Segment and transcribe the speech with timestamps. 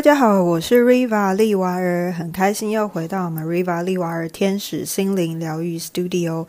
[0.00, 6.46] 大家好，我是 Riva 利娃儿，很开心又回到我们 Riva 利娃儿天使心灵疗愈 Studio。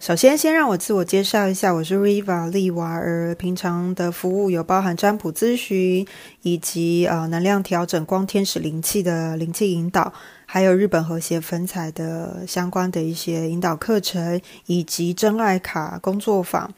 [0.00, 3.32] 首先，先让我自我介绍一下，我是 Riva 利娃儿。
[3.36, 6.04] 平常的服务有包含占卜咨询，
[6.42, 10.12] 以及呃能量调整、光天使灵气的灵气引导，
[10.44, 16.68] 还有日本和谐粉彩的相关的一些引导课程，以及真爱卡工作坊。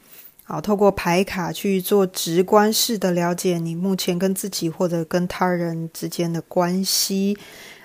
[0.45, 7.39] 好，透过牌卡去做直观式的了解你目前跟自己或者跟他人之间的关系。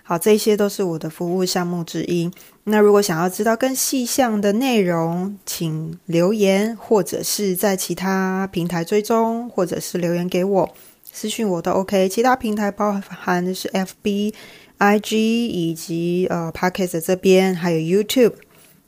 [0.03, 2.31] 好，这些都是我的服务项目之一。
[2.63, 10.69] 那如果想要知道更细项的内容，请留言或者是在其他平台追踪，或者是留言给我
[11.03, 12.09] 私讯我都 OK。
[12.09, 14.33] 其他平台包含的是 FB、
[14.79, 18.33] IG 以及呃 Podcast 这边，还有 YouTube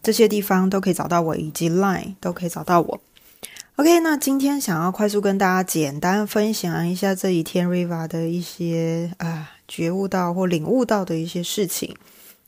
[0.01, 3.01] 这些地方都可以找到我，以及 Line 都可以找到我。
[3.79, 11.95] OK，那今天想要快速跟大家简单分享一下这一天 Riva 的一些啊觉悟到或领悟到的一些事情，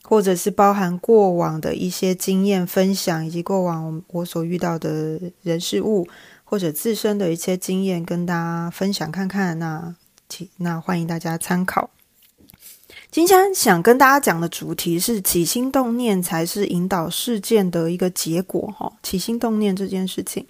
[0.03, 6.05] 或者是包含过往的一些经验分享，以及过往我所遇到的人事物，
[6.43, 9.57] 或者自身的一些经验跟大家分享看看。
[9.57, 9.95] 那
[10.27, 11.91] 请那欢迎大家参考。
[13.09, 20.45] 今天想跟大家讲的主题是起心动念才是引导事件的一个结果哈，起心动念这件事情。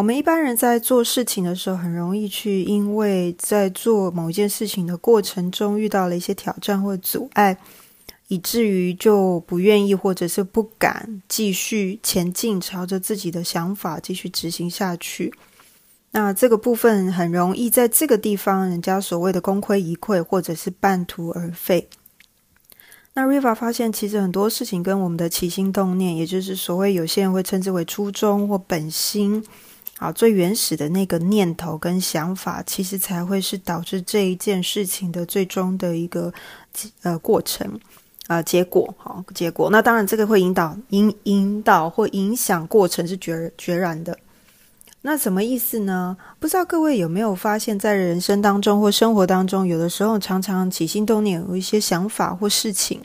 [0.00, 7.54] 我们一般人在做事情的时候，很容易去因为在做某一件事情的过程中遇到了一些挑战或阻碍，
[8.28, 15.34] 以至于就不愿意或者是不敢继续前进，朝着自己的想法继续执行下去。
[16.12, 21.90] 那这个部分很容易在这个地方，人家所谓的功亏一篑，或者是半途而废。
[23.12, 29.44] 那 Riva 发现，其实很多事情跟我们的起心动念，也就是所谓有些人会称之为初衷或本心。
[30.00, 36.32] 啊，最原始的那个念头跟想法，其实才会是导致这一件事情的最终的一个
[37.02, 37.78] 呃过程
[38.26, 38.94] 啊结果。
[38.96, 44.16] 好，结果那当然这个会引导引引导或影响过程是决决然的。
[45.02, 46.16] 那什么意思呢？
[46.38, 53.02] 不知道各位有没有发现，在人生当中或生活当中，有的时候常常起心动念有一些想法或事情，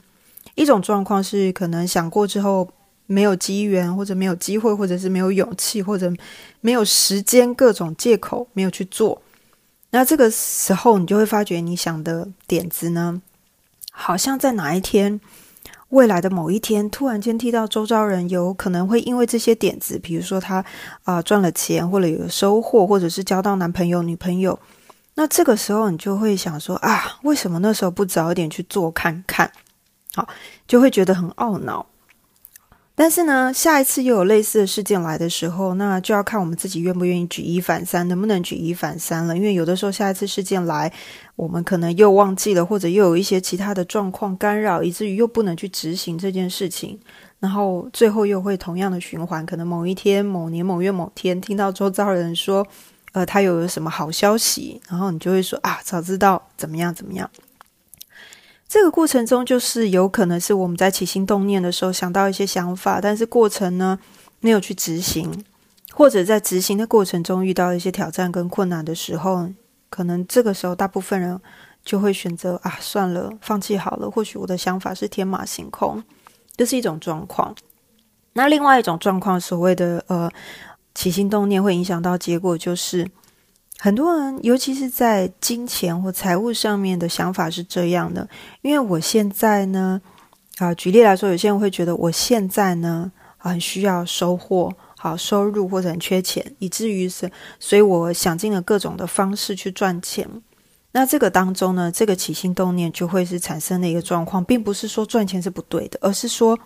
[0.55, 2.69] 一种状况是可能想过之后。
[3.07, 6.11] 没有机缘，或者没有机会，或者是没有勇气，或者
[6.61, 9.21] 没有时间，各种借口没有去做。
[9.91, 13.21] 那这个时候，你就会发觉，你想的点子呢，
[13.91, 15.21] 好像在哪一天，
[15.89, 20.65] 未来的某一天，突然间听到周遭人有可能会因为这些点子，比如说他
[21.03, 24.59] 啊赚了钱，或者有收获，或者是交到男朋友、女朋友。
[25.13, 29.49] 那这个时候，你就会想说啊，为什么那时候不早一点去做看看？
[30.13, 30.27] 好，
[30.67, 31.85] 就会觉得很懊恼。
[32.97, 39.35] 但是呢，下一次又有类似的事件来的时候，那就要看我们自己愿不愿意举一反三，能不能举一反三了。
[39.35, 40.89] 因为有的时候下一次事件来，
[41.35, 46.97] 我们可能又忘记了，或者又有一些其他的状况干扰，以至于又不能去执行这件事情。
[47.41, 52.65] 然后最后又会同样的循环，可能某一天、某年某月某天，听到周遭人说，
[53.11, 57.29] 呃，他有什么好消息，然后你就会说啊，早知道怎么样怎么样。
[58.67, 63.97] 这个过程中，就是有可能是我们在起心动念的时候想到一些想法，但是过程呢
[64.39, 65.45] 没有去执行，
[65.93, 69.47] 或者在执行的过程中遇到一些挑战跟困难的时候，
[69.89, 71.39] 可能这个时候大部分人
[71.83, 74.09] 就会选择啊算了，放弃好了。
[74.09, 76.03] 或许我的想法是天马行空，
[76.57, 77.55] 这是一种状况。
[78.33, 80.29] 那另外一种状况，所谓的呃
[80.95, 83.07] 起心动念会影响到结果，就是。
[83.77, 88.27] 很多人，尤其是在金钱或财务上面的想法是这样的，
[88.61, 90.01] 因为我现在呢，
[90.57, 100.27] 啊，举例来说，有些人会觉得我现在呢很需要收获、好收入或者很缺钱，以至于是，所以我想尽了各种的方式去赚钱。
[100.93, 106.57] 那这个当中呢，这个起心动念就会是产生的一个状况，并不是说赚钱是不对的，而是说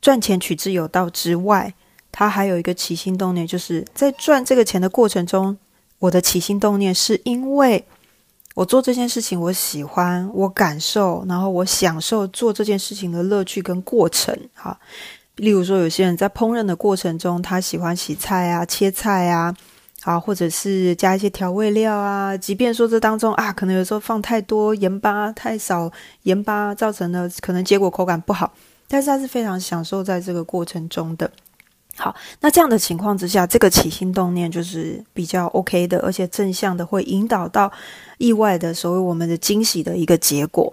[0.00, 1.74] 赚钱取之有道之外，
[2.10, 5.56] 它还有一个起心动念，就是在赚这个钱的过程中。
[6.04, 7.82] 我的起心动念是因为
[8.54, 14.38] 我做这件事情，我喜欢，我感受，然后我享受做这件事情的乐趣跟过程。
[14.52, 14.78] 哈，
[15.36, 19.56] 例如说，有些人在烹饪的过程中，他喜欢洗菜啊、切菜啊，
[20.02, 22.36] 啊，或者是加一些调味料啊。
[22.36, 25.90] 即便说这当中啊，可能有时候放太多盐巴、太少
[26.24, 28.52] 盐巴，造成的可能结果口感不好，
[28.86, 31.30] 但是他是非常享受在这个过程中的。
[31.96, 37.72] 好，那这样的情况之下，这个起心动念就是比较 OK 的，而且正向的，会引导到
[38.18, 40.72] 意外的所谓我们的惊喜的一个结果。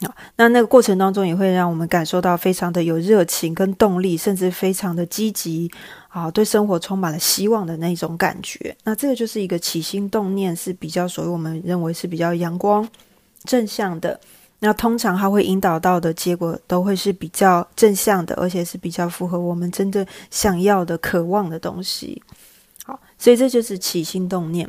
[0.00, 5.70] 啊，那那个过程当中也会让我们感受到非常的有热情跟动力，甚至非常的积极
[6.08, 8.76] 啊，对生活充满了希望的那种感觉。
[8.84, 12.86] 那这个就是一个起心动念是比较所谓我们认为是比较阳光、
[13.44, 14.20] 正向的。
[14.66, 22.20] 那通常它会引导到的结果都会是比较正向的，而且是比较符合我们真正想要的、渴望的东西。
[22.84, 24.68] 好，所以这就是起心动念。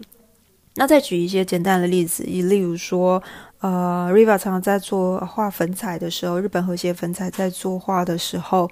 [0.76, 3.20] 那再举一些简单的例子，例如说，
[3.60, 8.70] 呃，Riva 常常在做画粉彩的时候，日本和谐粉彩在作画的时候，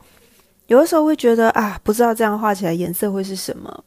[0.67, 3.83] 有的时候会觉得啊，不知道这样画起来颜色会是什么，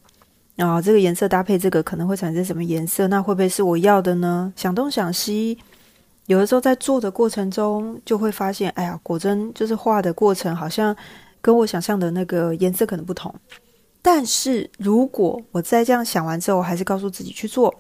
[0.56, 3.06] 然啊，这个颜色搭配这个可能会产生什么颜色？
[3.06, 4.52] 那会不会是我要的呢？
[4.56, 5.56] 想东想西。
[6.28, 10.94] 有的时候在做的过程中，就会发现，哎呀，果真就是画的过程好像
[11.40, 13.34] 跟我想象的那个颜色可能不同。
[14.02, 17.74] 但是如果我在这样想完之后，我还是告诉自己去做，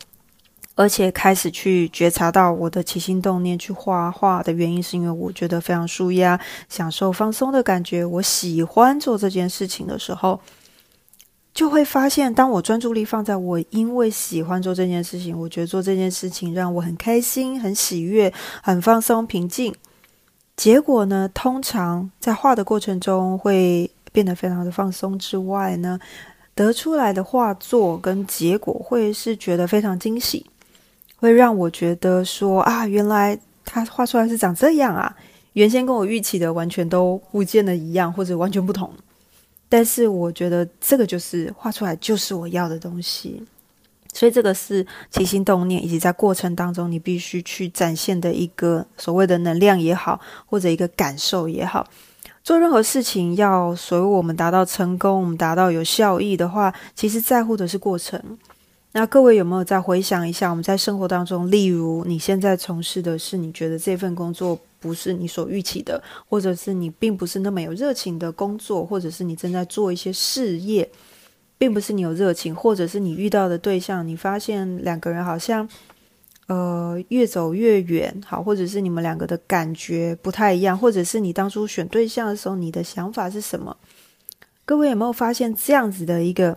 [0.74, 6.40] 而且开始去觉察到我的起心动念去画画的原因，是因为我觉得非常舒压、
[6.70, 10.40] 享受放松的感觉，我喜欢做这件事情的时候。
[11.58, 18.32] 就会发现，当我专注力放在我因为喜欢做这件事情，我觉得做这件事情让我很开心、很喜悦、
[18.62, 19.74] 很放松、平静。
[20.56, 25.98] 结果呢，通常在画的过程中会变得非常的放松之外呢，
[26.54, 30.46] 得出来的画作跟结果会是觉得非常惊喜，
[31.16, 35.12] 会让我觉得说啊，原来他画出来是长这样啊，
[35.54, 38.88] 原先跟我预期的完全都不见得一样，或者完全不同。
[39.68, 43.42] 但是我觉得这个就是画出来就是我要的东西，
[44.12, 51.86] 所以这个是起心动念，以及在过程当中你必须去展现的一个所谓的能量也好，或者一个感受也好。
[52.42, 58.18] 做任何事情要所谓我们达到成功，我们达到有效益的话，其实在乎的是过程。
[58.92, 64.58] 那各位有没有再回想一下，我们在生活当中，例如你现在从事的是你觉得这份工作？
[64.80, 70.88] 不是你所预期的，或者是你并不是那么有热情的工作，或者是你正在做一些事业，
[71.58, 75.68] 并不是你有热情，或者是你遇到的对象，你发现两个人好像
[76.46, 83.76] 呃越走越远，好，或者是你们两个的感觉不太一样，或者是你当初选对象的时候，你的想法是什么？
[84.64, 86.56] 各位有没有发现这样子的一个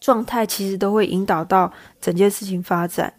[0.00, 3.12] 状态，其实都会引导到整件事情发展。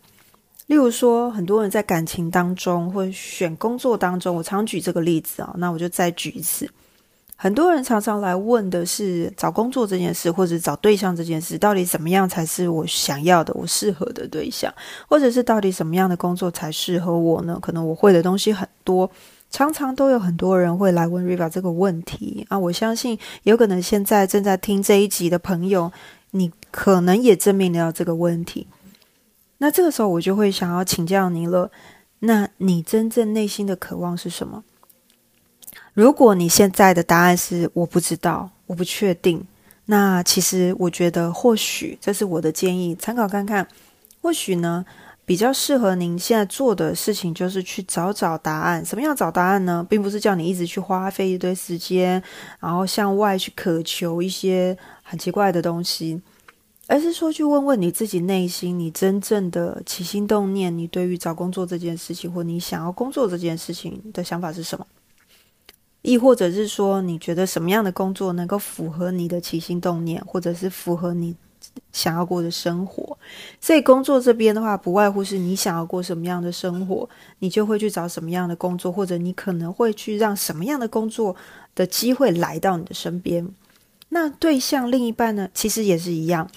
[0.67, 6.69] 例如说，很多人在感情当中或选工作当中，我常举这个例子啊，那我就再举一次。
[7.37, 14.73] 很多人常常来问的是找工作这件事，或者找对象这件事，到底怎么样才是我想要的、我适合的对象，
[15.07, 17.59] 或者是到底什么样的工作才适合我呢？
[17.61, 19.11] 可能我会的东西很多，
[19.51, 22.57] 常常都有很多人会来问 Riva 这个问题啊。
[22.57, 25.91] 我相信有可能现在正在听这一集的朋友，
[26.31, 28.65] 你可能也正面临到这个问题。
[29.57, 31.71] 那这个时候，我就会想要请教您了。
[32.19, 34.63] 那你真正内心的渴望是什么？
[35.93, 39.45] 如果你现在的答案是我不知道，我不确定，
[39.85, 43.67] 那其实我觉得或许这是我的建议，参考看看。
[44.21, 44.83] 或许呢，
[45.23, 48.83] 比较适合您现在做的事情就是去找找答案。
[48.83, 49.85] 什么样找答案呢？
[49.87, 52.21] 并不是叫你一直去花费一堆时间，
[52.59, 56.19] 然后向外去渴求一些很奇怪的东西。
[56.87, 64.85] 而是说，去问问你自己内心，你真正的起心动念，你对于找工作这件事情，或你想要工作这件事情的想法是什么？
[66.03, 71.35] 亦或者是说，你觉得什么样的工作能够符合你的起心动念，或者是符合你
[71.91, 73.17] 想要过的生活？
[73.59, 81.35] 所以，工作这边的话，不外乎是你想要过什么样的生活，你就会去找什么样的工作，或者你可能会去让什么样的工作
[81.73, 83.49] 的机会来到你的身边。
[84.09, 86.47] 那对象另一半呢，其实也是一样。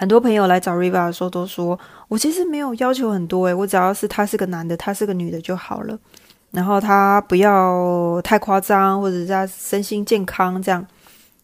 [0.00, 1.76] 很多朋友来找 Riva 的时候都说，
[2.06, 5.98] 我其实没有要求很多诶，我只要是他是个男的，他是个女的就好了。
[6.52, 10.86] 然后他不要太夸张，或者他身心健康这样，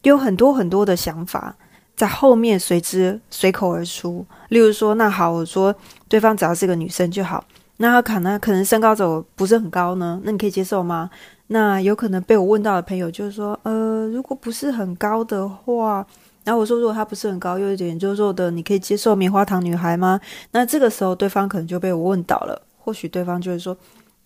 [0.02, 1.52] 有很多很多的想法
[1.96, 4.24] 在后面随之随口而出。
[4.50, 5.74] 例如说，那好，我说
[6.08, 7.44] 对方只要是个女生就好。
[7.78, 11.10] 那他可能可能身高走不是很高呢，那你可以接受吗？
[11.48, 16.06] 那有可能被我问到的朋友就是说，呃，如果不是很高的话。
[16.44, 20.20] 然后我说，如果他不是很高，又有点肉肉的，你可以接受棉花糖女孩吗？
[20.52, 22.60] 那这个时候，对方可能就被我问倒了。
[22.78, 23.74] 或许对方就会说，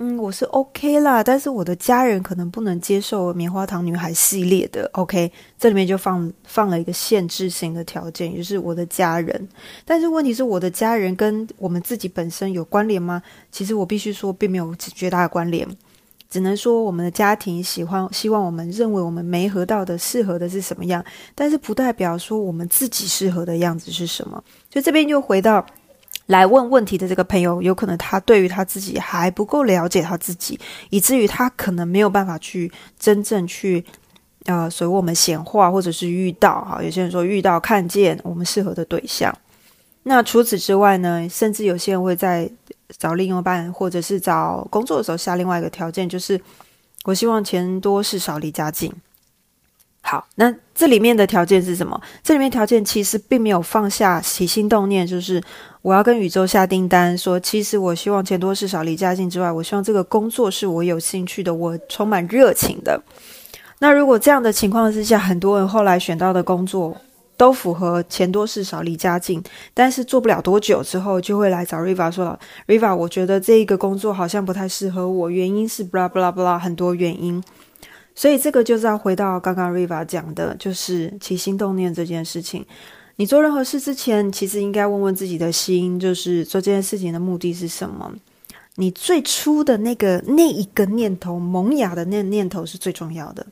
[0.00, 4.90] 嗯，我是 OK 啦，但是我的家人可能不能接受棉花糖女孩系列的。
[4.94, 9.48] OK，这里面就放放了一个限制性的条件，就是我的家人。
[9.84, 13.22] 但是问题是我的家人跟我们自己本身有关联吗？
[13.52, 15.68] 其实我必须说，并没有绝大的关联。
[16.30, 21.02] 只能说我们的家庭喜欢希望我们认为我们没合到的适合的是什么样，
[21.34, 24.42] 但是不代表说我们自己适合的样子是什么。
[24.70, 25.64] 所以这边就回到
[26.26, 33.82] 来问问题的这个朋友，有可能他对于他自己还不够了解他自己，以至于他可能没有办法去真正去
[34.44, 39.34] 呃随我们显化，或者是遇到哈，有些人说遇到看见我们适合的对象。
[40.02, 42.50] 那除此之外呢，甚至有些人会在
[42.96, 46.40] 找另一半，或者是找工作的时候下另外一个条件，就是
[47.04, 48.92] 我希望钱多事少离家近。
[50.00, 52.00] 好，那这里面的条件是什么？
[52.22, 55.42] 这里面条件其实并没有放下起心动念，就是
[55.82, 63.02] 我要跟宇宙下订单，说其实我希望钱多事少离家近之外，我希望这个工作是我有兴趣的，我充满热情的。
[63.80, 66.96] 那如果这样的情况之下，很多人后来选到的工作
[67.38, 69.42] 都符合钱多事少离家近，
[69.72, 77.42] 但是做不了多久之后，就会来找 Riva 说了，Riva，我觉得这一个工作好像不太适合我，原因是 blah blah blah 很多原因。
[78.14, 82.66] 所以这个就是要回到刚刚 Riva 讲的，就是起心动念这件事情。
[83.14, 88.12] 你做任何事之前，其实应该问问自己的心，就是做这件事情的目的是什么？
[88.74, 93.46] 你最初的那个那一个念头萌芽的那念头是最重要的。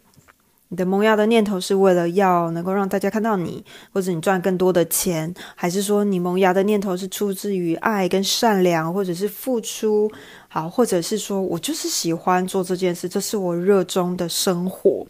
[0.68, 10.10] 你的萌芽的念头是为了要能够让大家看到你，或者你赚更多的钱，还是说你萌芽的念头是出自于爱跟善良，或者是付出？
[10.48, 15.06] 好，或者是说我就是喜欢做这件事，这是我热衷的生活。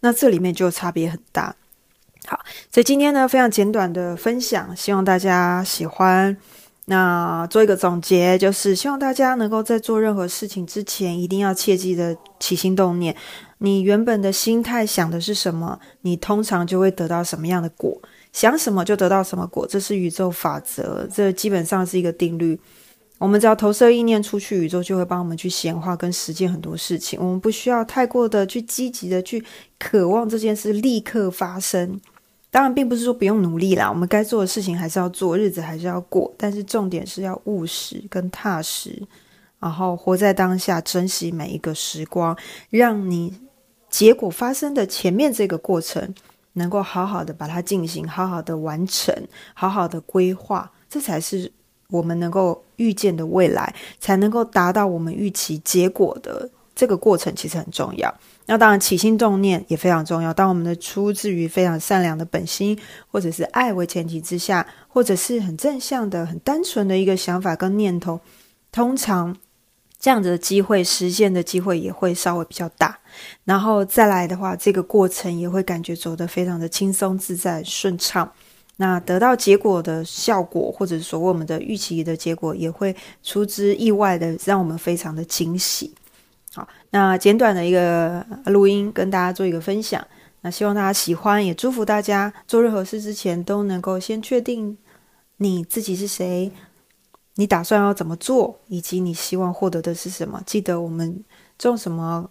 [0.00, 1.54] 那这里面就差别很大。
[2.26, 2.40] 好，
[2.72, 6.36] 所以今天呢非常简短的分享，希望大家喜欢。
[6.88, 13.14] 那做一个总结，就是希望大家能够在做任何事情之前，一定要切记的起心动念。
[13.58, 18.00] 你原本的心态想的是什么，你通常就会得到什么样的果。
[18.32, 22.58] 想什么就得到什么果，这是宇宙法则，这基本上是一个定律。
[23.18, 27.18] 我们只要投射意念出去，宇宙就会帮我们去显化跟实践很多事情。
[27.18, 29.42] 我们不需要太过的去积极的去
[29.78, 31.98] 渴望这件事立刻发生。
[32.56, 36.32] 当然，并不是说不用努力啦，我们该做的事情还是要做，日子还是要过。
[36.38, 39.06] 但是重点是要务实跟踏实，
[39.60, 42.34] 然后活在当下，珍惜每一个时光，
[42.70, 43.38] 让你
[43.90, 46.14] 结果发生的前面这个过程
[46.54, 49.14] 能够好好的把它进行，好好的完成，
[49.52, 51.52] 好好的规划，这才是
[51.90, 58.14] 我们能够预见的未来，才能够达到我们预期结果的这个过程，其实很重要。
[58.44, 60.32] 那当然，起心动念也非常重要。
[60.32, 62.78] 当我们的出自于非常善良的本心，
[63.10, 68.20] 或者是爱为前提之下，或者是很正向的、很单纯的一个想法跟念头，
[68.70, 69.34] 通常
[69.98, 72.98] 这样子的机会实现的机会也会稍微比较大。
[73.44, 78.30] 然后再来的话，这个过程也会感觉走得非常的轻松自在、顺畅。
[78.76, 85.94] 那得到结果的效果，或者说我们的预期的结果，也会出之意外的，让我们非常的惊喜。
[86.56, 90.02] 好，那简短的一个录音跟大家做一个分享，
[90.40, 94.74] 那希望大家喜欢，也祝福大家做任何事之前都能够先确定
[95.36, 96.50] 你自己是谁，
[97.34, 100.42] 你打算要怎么做，以及你希望获得的是什么。
[100.46, 101.22] 记得我们
[101.58, 102.30] 种什么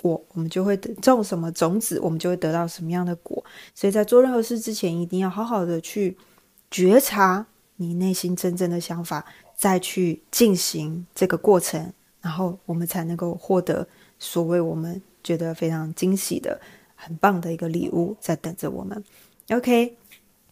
[0.00, 3.44] 果，我们就会种什么种子，我们就会得到什么样的果。
[3.74, 6.16] 所以在做任何事之前，一定要好好的去
[6.70, 9.24] 觉察你内心真正的想法，
[9.56, 11.92] 再去进行这个过程。
[12.24, 13.86] 然后我们才能够获得
[14.18, 16.58] 所谓我们觉得非常惊喜的、
[16.94, 19.04] 很棒的一个礼物在等着我们。
[19.50, 19.94] OK，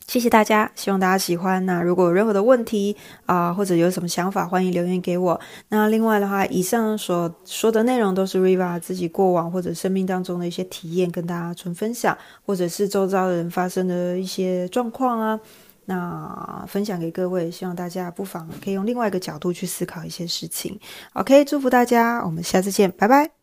[0.06, 1.64] 谢谢大家，希望大家喜欢。
[1.64, 5.40] 那如果有任何的问题啊，或者有什么想法，欢迎留言给我。
[5.70, 15.40] 那另外的话，以上所说的内容都是 Riva 自己过往或者生命当中的一些体验，跟大家纯分享，或者是周遭的人发生的一些状况啊。
[15.84, 20.78] 那分享给各位，希望大家不妨可以用另外一个角度去思考一些事情。
[21.14, 23.41] OK，祝福大家，我们下次见，拜拜。